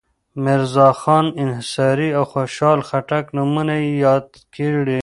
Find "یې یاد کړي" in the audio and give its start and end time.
3.83-4.99